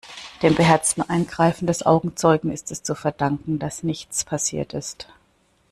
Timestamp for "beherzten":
0.55-1.03